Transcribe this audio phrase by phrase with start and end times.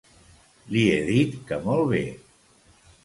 [0.75, 2.03] Li he dit que molt bé.